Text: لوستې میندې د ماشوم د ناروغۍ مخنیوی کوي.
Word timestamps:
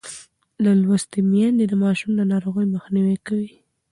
لوستې 0.83 1.19
میندې 1.31 1.65
د 1.67 1.73
ماشوم 1.83 2.11
د 2.15 2.21
ناروغۍ 2.31 2.65
مخنیوی 2.75 3.17
کوي. 3.27 3.51